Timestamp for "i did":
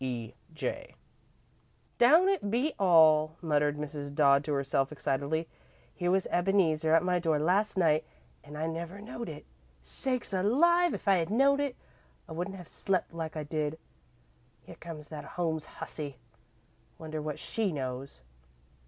13.37-13.77